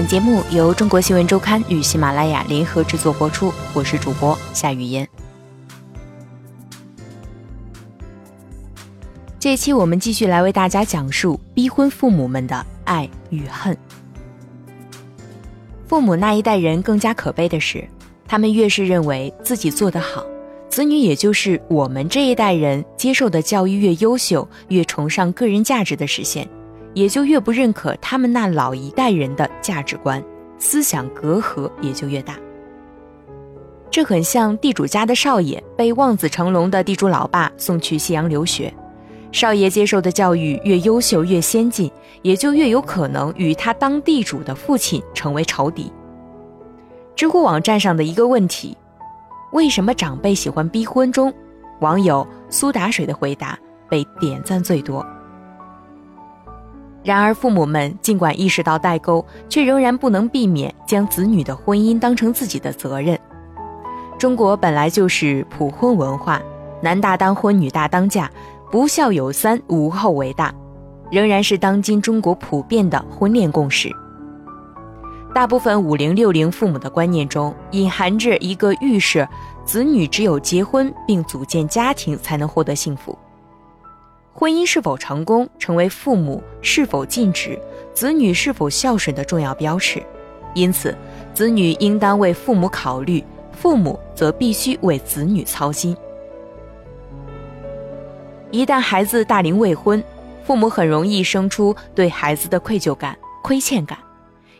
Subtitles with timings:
[0.00, 5.06] 本节目由中国新闻周刊与喜马拉雅联合制作播出，我是主播夏雨嫣。
[9.38, 13.76] 这期我们继续来为大家讲述逼婚父母们的爱与恨。
[15.86, 17.86] 父母那一代人更加可悲的是，
[18.26, 20.24] 他们越是认为自己做得好，
[20.70, 26.48] 子女也就是我们这一代人接受的教育越优秀，越崇尚个人价值的实现。
[26.94, 30.22] 也就越不认可他们那老一代人的价值观，
[30.58, 32.36] 思想隔阂也就越大。
[33.90, 38.72] 这很像地主家的少爷被望子成龙的地主老爸送去西洋留学，
[39.32, 41.90] 少爷接受的教育越优秀越先进，
[42.22, 45.92] 也就越有可能与他当地主的父亲成为仇敌。
[47.16, 48.76] 知乎网站上的一个问题：
[49.52, 51.10] 为什么长辈喜欢逼婚？
[51.10, 51.32] 中，
[51.80, 55.04] 网友苏打水的回答被点赞最多。
[57.02, 63.18] 然而，父母们尽管意识到代沟，却仍然不能避免将子女的婚姻当成自己的责任。
[64.18, 66.42] 中国本来就是普婚文化，
[66.82, 68.30] 男大当婚，女大当嫁，
[68.70, 70.54] 不孝有三，无后为大，
[71.10, 73.90] 仍然是当今中国普遍的婚恋共识。
[75.34, 79.26] 大部分五零六零父母的观念中，隐含着一个预设：
[79.64, 83.16] 子女只有结婚并组建家庭，才能获得幸福。
[84.32, 87.58] 婚姻是否成功，成为父母是否尽职、
[87.92, 90.02] 子女是否孝顺的重要标尺。
[90.54, 90.96] 因此，
[91.34, 93.22] 子女应当为父母考虑，
[93.52, 95.96] 父母则必须为子女操心。
[98.50, 100.02] 一旦孩子大龄未婚，
[100.42, 103.98] 父母很容易生出对孩子的愧疚感、亏欠感。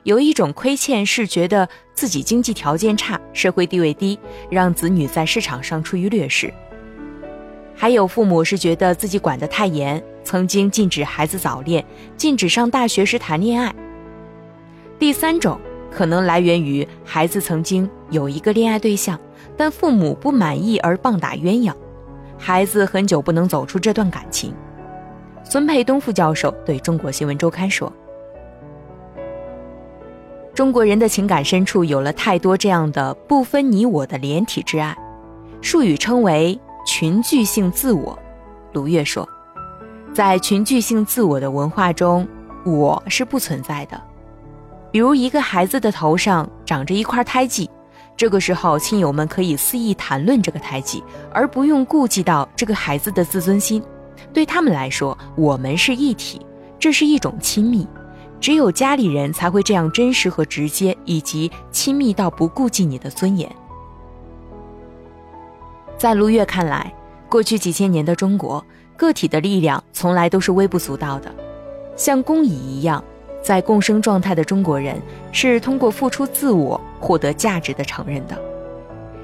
[0.05, 4.19] 有一种亏欠是觉得自己经济条件差、社会地位低，
[4.49, 6.53] 让子女在市场上处于劣势。
[7.81, 11.83] 还有父母是觉得自己管得太严，曾经禁止孩子早恋，
[12.15, 13.75] 禁止上大学时谈恋爱。
[14.99, 15.59] 第三种
[15.91, 19.19] 可能来源于孩子曾经有一个恋爱对象，
[19.57, 21.73] 但父母不满意而棒打鸳鸯，
[22.37, 24.53] 孩子很久不能走出这段感情。
[25.43, 27.91] 孙佩东副教授对中国新闻周刊说
[30.53, 34.95] ：“中国人的情感深处有了太多这样的不分你我的连体之爱，
[35.63, 38.19] 术语称为。”群聚性自我，
[38.73, 39.29] 卢月说，
[40.15, 42.27] 在群聚性自我的文化中，
[42.65, 44.01] 我是不存在的。
[44.91, 47.71] 比如一个孩子的头上长着一块胎记，
[48.17, 53.83] 这个时候亲友们可以肆意谈论这个胎记，而不用顾及到这个孩子的自尊心。
[54.33, 56.45] 对他们来说，我们是一体，
[56.79, 57.87] 这是一种亲密。
[58.41, 63.51] 只有家里人才会这样真实和直接，以及亲密到不顾及你的尊严。
[66.01, 66.91] 在卢月看来，
[67.29, 68.65] 过去几千年的中国，
[68.97, 71.31] 个体的力量从来都是微不足道的，
[71.95, 73.05] 像工蚁一样，
[73.43, 74.99] 在共生状态的中国人
[75.31, 78.35] 是通过付出自我获得价值的承认的。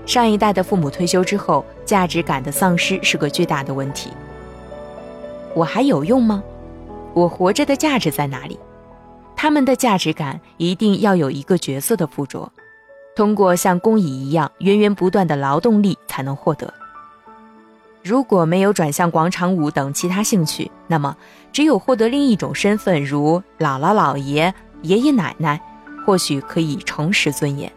[0.04, 4.10] 上一代的父母退休之后，价值感的丧失是个巨大的问题。
[5.54, 6.42] 我还有用吗？
[7.14, 8.60] 我活着的价值在哪里？
[9.34, 12.52] 他们的价值感一定要有一个角色的附着。
[13.16, 16.72] 通过像工蚁一样源源不断的劳动力才能获得。
[18.04, 21.16] 如果没有转向广场舞等其他兴趣，那么
[21.50, 25.60] 只有获得另一种身份，如姥姥、姥爷、爷爷奶奶，
[26.04, 27.72] 或许可以重拾尊严。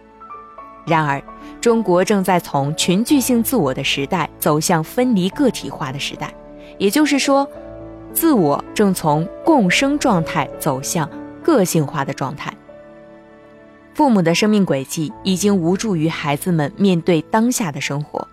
[0.85, 1.23] 然而，
[1.61, 6.33] 中国正在从群聚性自我的时代走向分离个体化的时代，
[6.77, 7.50] 也就是说，
[8.13, 11.09] 自我正从共生状态走向
[11.41, 12.53] 个性化的状态。
[13.99, 18.25] 父母的生命轨迹已经无助于孩子们面对当下的生活，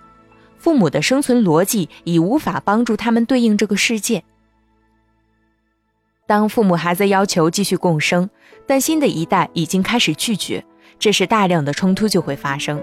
[0.57, 4.23] 父母的生存逻辑已无法帮助他们对应这个世界。
[6.25, 8.31] 当父母还在要求继续共生，
[8.65, 10.65] 但新的一代已经开始拒绝，
[11.01, 12.81] 这时大量的冲突就会发生。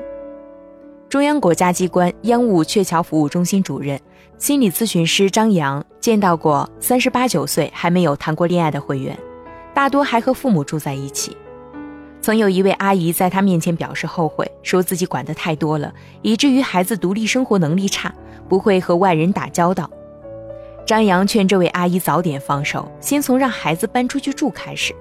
[1.07, 3.97] 中央国家机关央务鹊桥服务中心主任、
[4.37, 9.17] 心理咨询师张扬见到过三十八九岁还没有谈过恋爱的会员，
[9.73, 11.37] 大多还和父母住在一起。
[12.23, 18.13] 曾有一位阿姨在他面前表示后悔，说自己管得太多了，以至于孩子独立生活能力差，
[18.47, 19.89] 不会和外人打交道。
[20.87, 24.95] 张扬劝这位阿姨早点放手，先从让孩子搬出去住开始。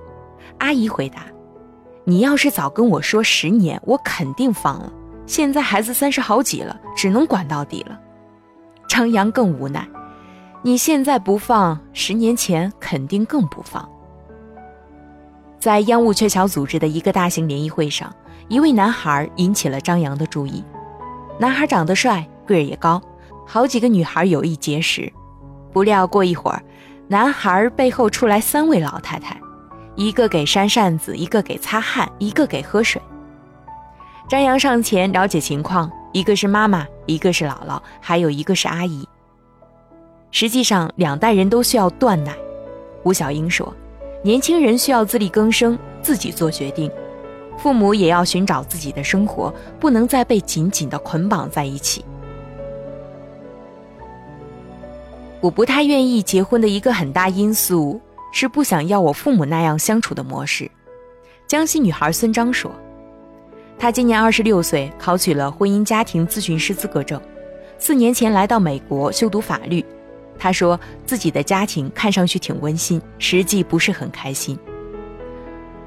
[0.58, 1.24] 阿姨回答
[2.02, 4.92] ：“你要是早跟我说十年，我肯定放了。
[5.24, 8.00] 现在孩子三十好几了，只能管到底了。”
[8.88, 9.86] 张扬更无奈
[10.62, 13.88] ：“你现在不放，十年前肯定更不放。”
[15.62, 18.12] 在央务鹊桥组织的一个大型联谊会上，
[18.48, 20.64] 一位男孩引起了张扬的注意。
[21.38, 23.00] 男孩长得帅，个儿也高，
[23.46, 25.12] 好几个女孩有意结识。
[25.72, 26.60] 不料过一会儿，
[27.06, 29.40] 男孩背后出来三位老太太，
[29.94, 33.00] 一个给扇扇子，一个给擦汗，一个给喝水。
[34.28, 39.08] 张扬上前了解情况，一个是妈妈，一个是姥姥，还有一个是阿姨。
[40.32, 42.34] 实际上，两代人都需要断奶。
[43.04, 43.72] 吴小英说
[44.22, 46.88] ：“年轻人需要自力更生，自己做决定；
[47.58, 52.04] 父母也要寻找自己的生活，不能再被紧紧的捆绑在一起。”
[55.40, 58.00] 我不太愿意结婚的一个很大因素
[58.32, 60.70] 是不想要我父母那样相处的模式。
[61.48, 62.70] 江西女孩孙章说
[63.76, 67.20] ：“她今年二十六岁，考取了婚姻家庭咨询师资格证，
[67.76, 69.84] 四年前来到美国修读法律。
[70.42, 74.58] 他说自己的家庭看上去挺温馨，实际不是很开心。”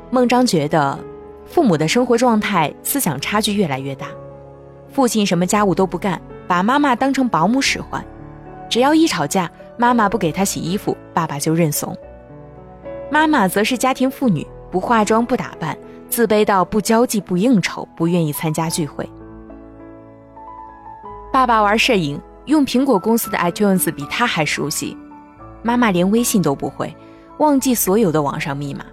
[0.10, 0.98] 孟章觉得，
[1.46, 4.08] 父母的生活状态、思想差距越来越大。
[4.94, 8.02] 父亲什么家务都不干，把妈妈当成保姆使唤。
[8.70, 11.94] 只要一吵架，妈妈不给他洗衣服，爸爸就认怂。
[13.12, 15.78] 妈妈则是家庭妇女，不化妆不打扮，
[16.10, 19.08] 自卑到不交际不应酬，不愿意参加聚会。
[21.34, 24.96] 爸爸玩摄影，用苹果公司的 iTunes 比他还熟悉，
[25.64, 26.96] 妈妈连微信都不会，
[27.40, 28.86] 忘记所有的网上密码。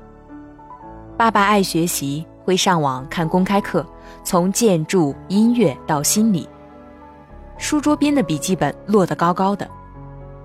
[1.18, 3.86] 爸爸爱学习，会上网看公开课，
[4.24, 6.48] 从建筑、音乐到心理。
[7.58, 9.68] 书桌边的笔记本落得高高的。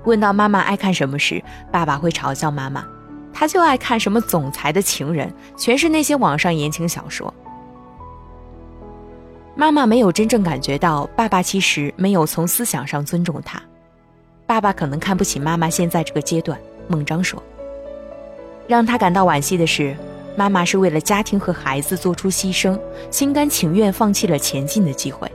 [0.04, 2.86] 问到妈妈爱看什么时，爸爸会嘲笑妈妈
[3.34, 7.34] ：“他就爱看什么总裁的情人，全是那些网上言情小说。”
[9.60, 13.60] 妈妈没有真正感觉到爸爸其实没有从思想上尊重她。
[14.46, 16.58] 爸爸可能看不起妈妈现在这个阶段。
[16.88, 17.42] 孟章说
[18.68, 19.98] ：“让他感到惋惜的是，
[20.38, 25.30] 妈妈是为了家庭和孩子做出牺牲，心甘情愿放弃了前进的机会。”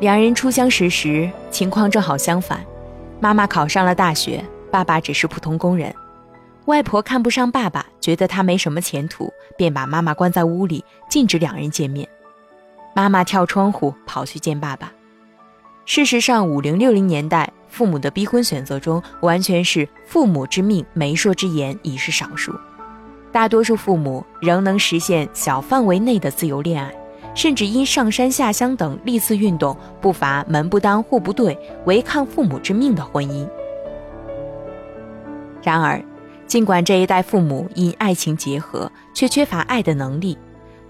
[0.00, 2.64] 两人初相识时，情况正好相反。
[3.20, 5.94] 妈妈考上了大学，爸爸只是普通工人。
[6.64, 12.08] 外婆看不上爸爸，觉得他没什么前途，便把妈妈关在屋里，禁止两人见面。
[12.94, 14.92] 妈妈跳窗户跑去见爸爸。
[15.84, 22.52] 事实上，五零六零年代，父母的逼婚选择中，完全是父母之命、媒妁之言，已是少数。
[23.32, 26.92] 大多数父母仍能实现小范围内的自由恋爱。
[27.32, 31.56] 甚至因上山下乡等历次运动，不乏门不当户不对、
[31.86, 33.48] 违抗父母之命的婚姻。
[35.62, 36.02] 然而，
[36.48, 40.36] 尽管这一代父母因爱情结合，却缺乏爱的能力，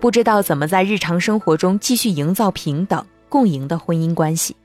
[0.01, 4.57] 不知道怎么在日常生活中继续营造平等共赢的婚姻关系。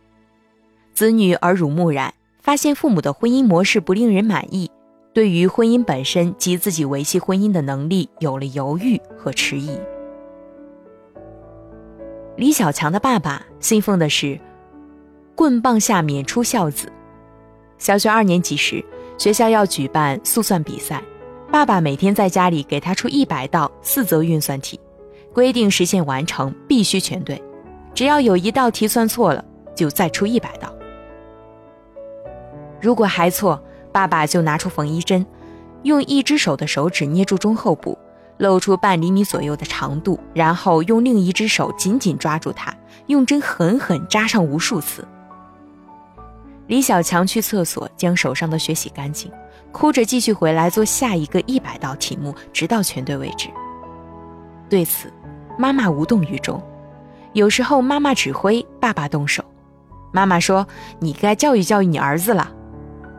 [0.93, 4.71] 子女耳濡目染，发现父母的婚姻模式不令人满意，
[5.13, 9.77] 对于婚姻本身及自己维系婚姻的能力有了犹豫和迟疑。
[12.37, 14.39] 李小强的爸爸信奉的是
[15.35, 16.89] “棍棒下免出孝子”。
[17.77, 18.83] 小学二年级时，
[19.17, 21.03] 学校要举办速算比赛，
[21.51, 24.79] 爸爸每天在家里给他出一百道四则运算题，
[25.35, 27.43] 规定实现完成必须全对，
[27.93, 29.43] 只要有一道题算错了，
[29.75, 30.73] 就再出一百道。
[32.81, 33.61] 如果还错，
[33.91, 35.25] 爸爸就拿出缝衣针，
[35.83, 37.97] 用一只手的手指捏住中后部。
[38.37, 42.75] 露出半厘米左右的长度，然后用另一只手紧紧抓住它，
[43.07, 45.07] 用针狠狠扎上无数次。
[46.67, 49.31] 李小强去厕所将手上的血洗干净，
[49.71, 53.47] 哭着继续回来做下一个一百道题目，直到全对为止。
[54.69, 55.09] 对此，
[55.57, 56.61] 妈妈无动于衷。
[57.33, 59.43] 有时候妈妈指挥，爸爸动手。
[60.11, 60.65] 妈妈说
[60.99, 62.51] ：“你该教育教育你儿子了。”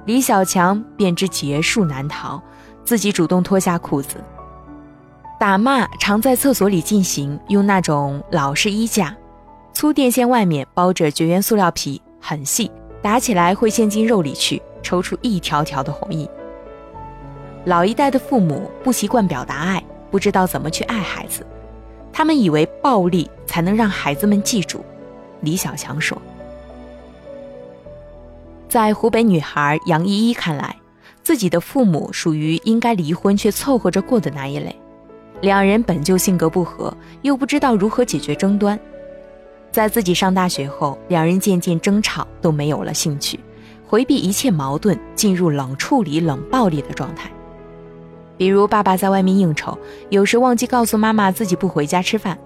[0.06, 2.40] 李小强便知劫数难逃，
[2.84, 4.16] 自己主动脱下裤子。
[5.38, 9.14] 打骂常在厕所里进行，用那种老式衣架，
[9.74, 12.70] 粗电线外面包着绝缘塑料皮，很细，
[13.02, 16.26] 打起来会陷进肉里去，抽出一条条的红印。
[17.66, 21.44] 老一代的父母不习惯表达爱，不知道怎么去爱孩子，
[22.16, 24.82] 他们以为暴力才能让孩子们记住。
[25.42, 26.16] 李小强说，
[28.70, 30.74] 在湖北女孩杨依依看来，
[31.22, 34.74] 自己的父母属于应该离婚却凑合着过的那一类。
[35.42, 38.80] 两人本就性格不合，又不知道如何解决争端。
[39.70, 43.38] 在自己上大学后，两人渐渐争吵都没有了兴趣，
[43.86, 47.30] 回避一切矛盾，进入冷处理、冷暴力的状态。
[48.36, 49.78] 比如，爸爸在外面应酬，
[50.10, 52.36] 有时忘记告诉妈妈自己不回家吃饭。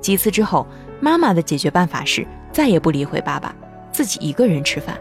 [0.00, 0.66] 几次之后，
[1.00, 3.54] 妈妈的解决办法是再也不理会爸爸，
[3.92, 4.96] 自己一个人吃饭。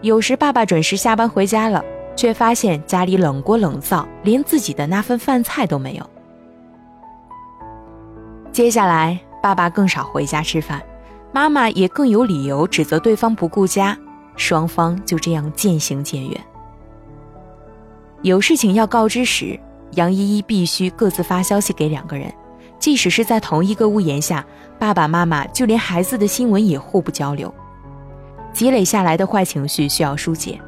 [0.00, 6.10] 有时爸爸准时下班回家了，却发现家里冷锅冷灶，连自己的那份饭菜都没有。
[8.52, 10.82] 接下来，爸爸更少回家吃饭，
[11.32, 13.96] 妈妈也更有理由指责对方不顾家，
[14.36, 16.40] 双方就这样渐行渐远。
[18.22, 19.58] 有事情要告知时，
[19.92, 22.32] 杨依依必须各自发消息给两个人，
[22.78, 24.44] 即使是在同一个屋檐下，
[24.78, 27.52] 爸爸妈妈就连孩子的新闻也互不交流。
[28.52, 30.60] 积累下来的坏情绪需要疏解，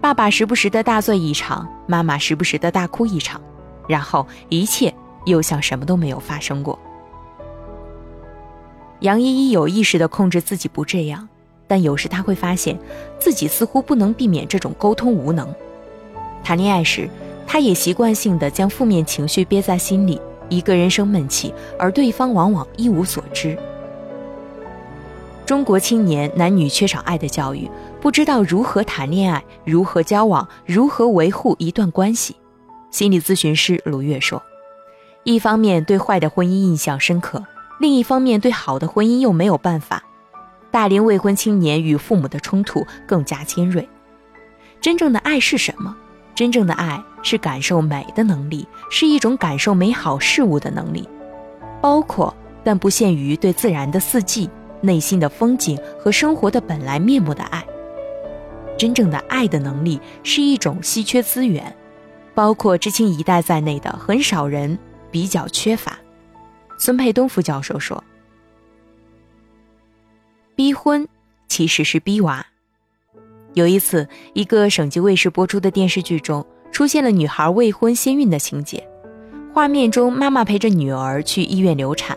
[0.00, 3.40] 爸爸时不时的大醉一场，妈妈时不时的大哭一场，
[3.88, 4.92] 然后一切
[5.24, 6.78] 又像什么都没有发生过。
[9.00, 11.28] 杨依依有意识地控制自己不这样，
[11.66, 12.78] 但有时她会发现，
[13.18, 15.54] 自己似乎不能避免这种沟通无能。
[16.42, 17.08] 谈恋爱时，
[17.46, 23.56] 他也习惯性的将负面情绪憋在心里，一个人生闷气，而对方往往一无所知。
[25.46, 32.34] 中国青年男女缺少爱的教育，不知道如何谈恋爱，如何交往，如何维护一段关系。
[32.90, 34.42] 心理咨询师卢月说
[35.22, 37.44] ：“一方面对坏的婚姻印象深刻。”
[37.78, 40.02] 另一方面，对好的婚姻又没有办法。
[40.70, 43.88] 大龄未婚青年与父母的冲突更加尖锐。
[44.80, 45.94] 真正的爱是什么？
[46.34, 51.08] 真正的爱是感受美的能力，是一种感受美好事物的能力，
[51.82, 54.48] 包括但不限于对自然的四季、
[54.80, 57.66] 内心的风景和生活的本来面目的爱。
[58.78, 61.74] 真正的爱的能力是一种稀缺资源，
[62.32, 64.78] 包括知青一代在内的很少人
[65.10, 65.98] 比较缺乏。
[66.78, 68.04] 孙佩东副教授说
[70.54, 71.08] ：“逼婚
[71.48, 72.46] 其实是逼娃。
[73.54, 78.86] 有一次，一个省级卫视播出的电视剧中，出现了女孩未婚先孕的情节。
[79.52, 82.16] 画面中，妈妈陪着女儿去医院流产，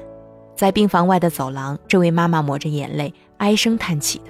[0.56, 4.26] 在病房外的走廊，这位妈妈抹着眼泪，唉声叹气的。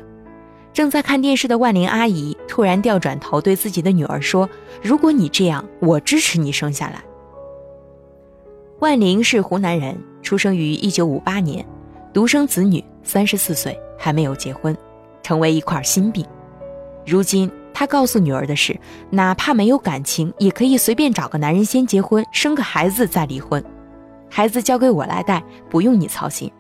[0.72, 4.48] 正在看电视的万玲阿姨突然调转头，对自己的女儿说
[4.82, 7.04] ：‘如果你这样，我支持你生下来。’
[8.80, 11.66] 万玲是湖南人。”出生于一九五八年，
[12.14, 14.78] 独生子女，三十四岁还没有结婚，
[15.24, 16.24] 成为一块心病。
[17.06, 18.78] 如今他告诉女儿的是，
[19.10, 23.64] 哪怕没有感情，也可以随便找个男人先结婚，生个孩子再离婚，
[24.30, 26.52] 孩子交给我来带，不用你操心。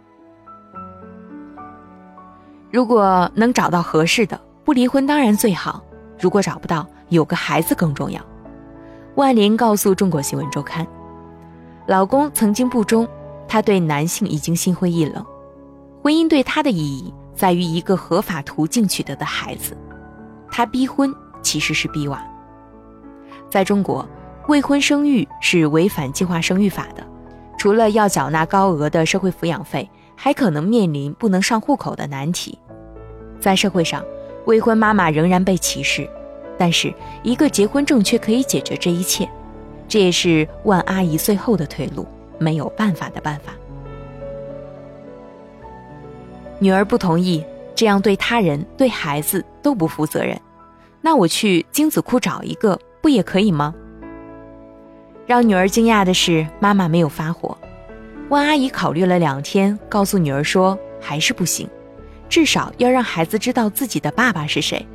[2.71, 5.83] 如果能找到合适的，不离婚当然最好；
[6.17, 8.21] 如果找不到，有个孩子更重要。
[9.15, 10.87] 万林告诉中国新闻周刊，
[11.85, 13.05] 老公曾经不忠。
[13.45, 15.25] 他对男性已经心灰意冷，
[16.01, 19.75] 婚姻对他的意义在于一个合法途径取得的孩子，
[20.59, 22.21] 他逼婚其实是逼娃。
[23.49, 24.05] 在中国，
[24.49, 27.07] 未婚生育是违反计划生育法的，
[27.57, 32.59] 除了要缴纳高额的社会抚养费，还可能面临不能上户口的难题。
[33.39, 34.03] 在社会上，
[34.47, 36.05] 未婚妈妈仍然被歧视，
[36.57, 39.29] 但是一个结婚证却可以解决这一切，
[39.87, 42.05] 这也是万阿姨最后的退路。
[42.37, 43.53] 没有办法的办法。
[46.59, 50.37] 女儿不同意，这样对他人、对孩子都不负责任。
[51.01, 53.73] 那我去精子库找一个，不也可以吗？
[55.25, 57.57] 让女儿惊讶的是，妈妈没有发火。
[58.29, 61.69] 万阿姨考虑了两天，告诉女儿说，还是不行，
[62.27, 64.85] 至少要让孩子知道自己的爸爸是谁。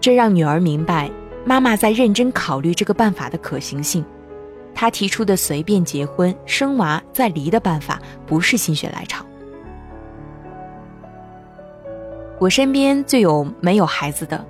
[0.00, 1.10] 这让女儿明白，
[1.44, 4.04] 妈妈在认真考虑这个办法的可行性。
[4.74, 9.24] 她提出的随便结婚、生娃再离的办法，不是心血来潮。
[12.38, 14.44] 我身边就有没有孩子的，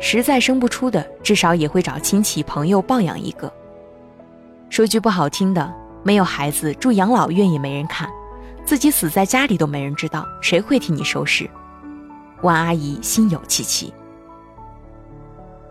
[0.00, 3.52] 实在生不出的，至少也会找亲戚朋友抱养一个。
[4.70, 8.08] 说句不好听的，没有孩子住养老院也没人看，
[8.64, 11.48] 自己死在家里都没人知道，谁会替你收拾？
[12.42, 13.92] 万阿姨心有戚戚。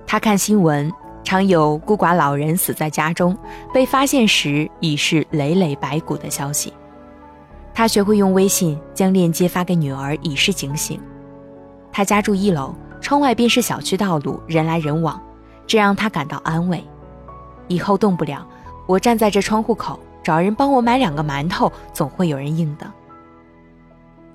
[0.06, 0.92] 她看新闻。
[1.24, 3.38] 常有孤寡老人死在家中，
[3.74, 6.72] 被发现时已是累累白骨的消息。
[7.74, 10.98] 他学会用微信将链接发给女儿，以示警醒。
[11.92, 12.74] 他家住一楼，
[13.08, 15.18] 窗外便是小区道路，人来人往，
[15.66, 16.84] 这让他感到安慰。
[17.70, 18.46] 以后动不了，
[18.86, 22.86] 我站在这窗户口，找人帮我买两个馒头，总会有人应的。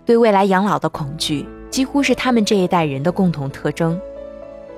[0.07, 4.01] 对未来养老的恐惧，几乎是他们这一代人的共同特征。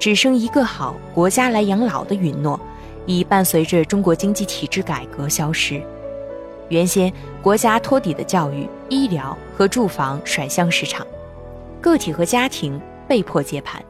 [0.00, 2.58] 只生一个好国家来养老的允诺，
[3.06, 5.80] 已伴随着中国经济体制改革消失。
[6.68, 11.06] 原先国家托底的教育、医疗和住房甩向市场，
[11.80, 13.82] 个体和家庭被迫接盘。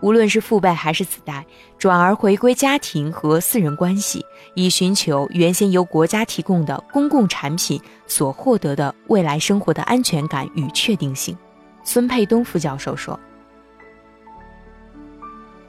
[0.00, 1.44] 无论是父辈还是子代，
[1.76, 11.36] 转而回归家庭和私人关系，以寻求原先由国家提供的公共产品所获得的未来生活的安全感与确定性。
[11.82, 13.18] 孙佩东副教授说。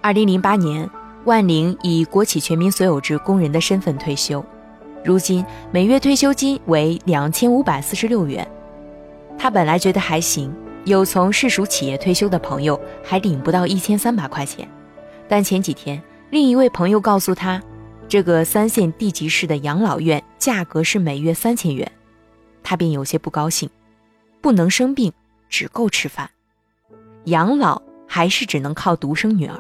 [0.02, 0.88] 二零零八年，
[1.26, 4.46] 万宁以国企全民所有制工人的身份退休，
[5.04, 8.48] 如今每月退休金为两千五百四十六元。
[9.40, 10.54] 他本来觉得还行，
[10.86, 14.68] 有从市属企业退休的朋友还领不到一千三百块钱，
[15.28, 17.62] 但前几天另一位朋友告诉他，
[18.08, 21.92] 这个三线地级市的养老院价格是每月三千元，
[22.64, 23.70] 他便有些不高兴，
[24.42, 25.12] 不能生病，
[25.50, 26.30] 只够吃饭，
[27.26, 29.60] 养老还是只能靠独生女儿，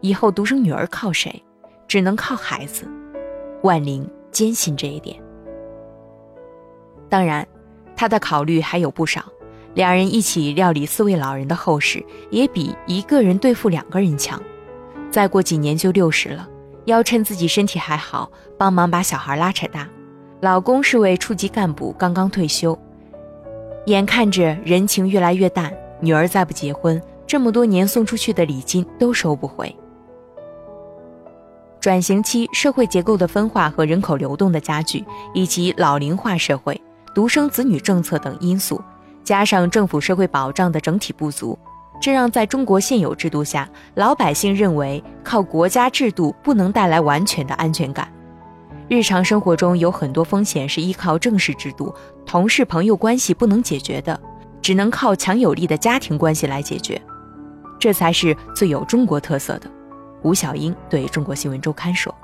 [0.00, 1.42] 以后独生女儿靠谁？
[1.86, 2.88] 只能靠孩子。
[3.62, 5.16] 万灵坚信这一点。
[7.08, 7.46] 当然，
[7.94, 9.22] 他的考虑还有不少。
[9.76, 14.42] 两人一起料理四位老人的后事，也比一个人对付两个人强。
[15.10, 16.48] 再过几年就六十了，
[16.86, 19.86] 要趁自己身体还好，帮忙把小孩拉扯大。
[20.40, 22.78] 老公是位处级干部，刚刚退休，
[23.84, 29.76] 眼看着人情越来越淡，女儿再不结婚，这么多年送出去的礼金都收不回。
[31.82, 35.04] 转型期社会结构的分化和人口流动的加剧，
[35.34, 36.80] 以及老龄化社会、
[37.14, 38.80] 独生子女政策等因素。
[39.26, 41.58] 加上政府社会保障的整体不足，
[42.00, 48.06] 这让在中国现有制度下，老百姓认为靠国家制度不能带来完全的安全感。
[48.88, 51.92] 日常生活中有很多风险是依靠正式制度、
[52.24, 54.18] 同事朋友关系不能解决的，
[54.62, 57.02] 只能靠强有力的家庭关系来解决，
[57.80, 59.68] 这才是最有中国特色的。
[60.22, 62.14] 吴小英对中国新闻周刊说：“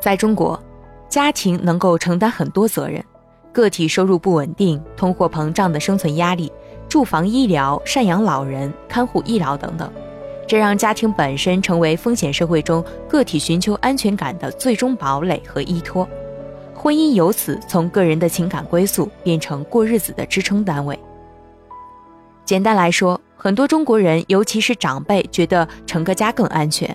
[0.00, 0.58] 在中国，
[1.10, 3.04] 家庭能够承担很多责任。”
[3.56, 6.52] 个体收入不稳定、通货膨胀的生存压力、
[6.90, 9.90] 住房、医疗、赡养老人、看护医疗等等，
[10.46, 16.06] 这让家庭本身成为风险社会中个体寻求安全感的最终堡垒和依托。
[16.74, 20.98] 婚姻由此从个人的情感归宿变成过日子的支撑单位。
[22.44, 26.94] 简单来说，很多中国人，尤其是长辈，觉得成个家更安全，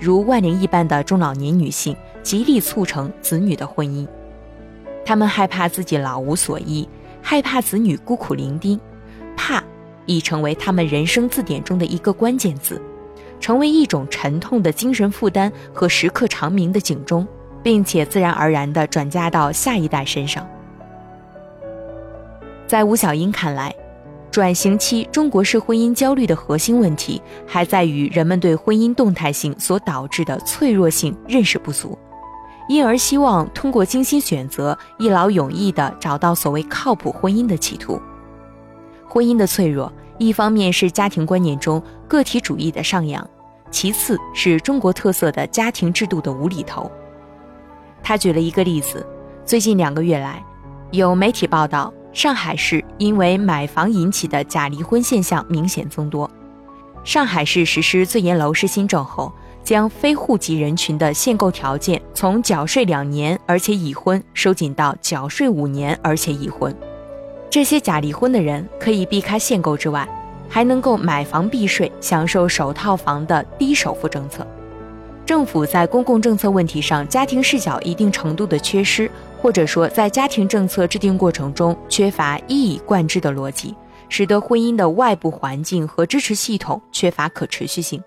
[0.00, 4.08] 如万灵一般的中老年女性，极力促成子女的婚姻。
[5.04, 6.88] 他们害怕自己老无所依，
[7.20, 8.78] 害怕子女孤苦伶仃，
[9.36, 9.62] 怕
[10.06, 12.80] 已成为他们人生字典中的一个关键字，
[13.40, 17.26] 成为一种沉痛的精神负担和时刻长鸣的警钟，
[17.62, 20.46] 并且自然而然地转嫁到下一代身上。
[22.66, 23.74] 在吴小英看来，
[24.30, 31.98] 转型期中国式婚姻焦虑的核心问题还在于人们对婚姻动态性所导致的脆弱性认识不足。
[32.72, 38.00] 因而希望通过精心选择，一劳永逸地找到所谓靠谱婚姻的企图。
[39.06, 43.28] 婚姻的脆弱，一方面是家庭观念中个体主义的上扬，
[43.70, 46.90] 其次是中国特色的家庭制度的无厘头。
[48.02, 49.06] 他举了一个例子：
[49.44, 50.42] 最近两个月来，
[50.92, 56.30] 有媒体报道，上海市因为买房引起的假离婚现象明显增多。
[57.04, 59.30] 上海市实施最严楼市新政后。
[59.64, 66.74] 将非户籍人群的限购条件从缴税两年而且已婚收紧到缴税五年而且已婚。
[67.50, 70.08] 这些假离婚的人可以避开限购之外，
[70.48, 74.46] 还能够买房避税，享受首套房的低首付政策。
[75.24, 83.74] 政府在公共政策问题上家庭视角一定程度的缺失，或者说在家庭政策制定过程中缺乏一以贯之的逻辑，
[84.08, 88.02] 使得婚姻的外部环境和支持系统缺乏可持续性。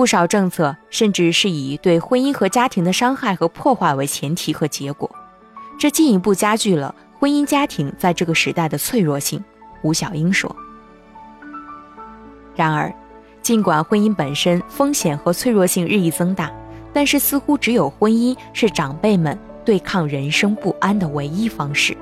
[0.00, 5.10] 不少政策甚至是以对婚姻和家庭的伤害和破坏为前提和结果，
[5.78, 9.44] 这进一步加剧了婚姻家庭在这个时代的脆弱性。
[9.82, 10.56] 吴小英说。
[12.56, 12.90] 然而，
[13.42, 16.50] 尽管婚姻本身风险和脆弱性日益增大，
[16.94, 21.94] 但是似乎只有婚姻是长辈们对抗人生不安的唯一方式。